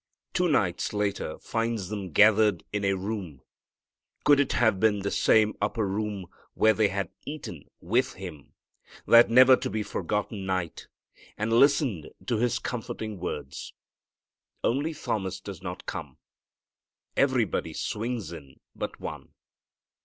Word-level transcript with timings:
Two 0.33 0.47
nights 0.47 0.93
later 0.93 1.37
finds 1.37 1.89
them 1.89 2.11
gathered 2.11 2.63
in 2.73 2.83
a 2.83 2.95
room. 2.97 3.41
Could 4.23 4.39
it 4.39 4.53
have 4.53 4.79
been 4.79 5.01
the 5.03 5.11
same 5.11 5.53
upper 5.61 5.87
room 5.87 6.25
where 6.55 6.73
they 6.73 6.87
had 6.87 7.11
eaten 7.23 7.65
with 7.81 8.13
Him 8.13 8.55
that 9.05 9.29
never 9.29 9.55
to 9.57 9.69
be 9.69 9.83
forgotten 9.83 10.43
night, 10.47 10.87
and 11.37 11.53
listened 11.53 12.09
to 12.25 12.37
His 12.37 12.57
comforting 12.57 13.19
words? 13.19 13.75
Only 14.63 14.95
Thomas 14.95 15.39
does 15.39 15.61
not 15.61 15.85
come. 15.85 16.17
Everybody 17.15 17.71
swings 17.73 18.31
in 18.31 18.59
but 18.75 18.99
one. 18.99 19.35